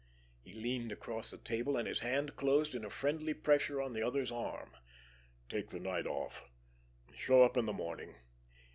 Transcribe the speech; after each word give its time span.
He 0.41 0.53
leaned 0.53 0.91
across 0.91 1.29
the 1.29 1.37
table, 1.37 1.77
and 1.77 1.87
his 1.87 1.99
hand 1.99 2.35
closed 2.35 2.73
in 2.73 2.83
a 2.83 2.89
friendly 2.89 3.35
pressure 3.35 3.79
on 3.79 3.93
the 3.93 4.01
other's 4.01 4.31
arm. 4.31 4.75
"Take 5.47 5.69
the 5.69 5.79
night 5.79 6.07
off. 6.07 6.49
Show 7.13 7.43
up 7.43 7.55
in 7.55 7.67
the 7.67 7.71
morning. 7.73 8.15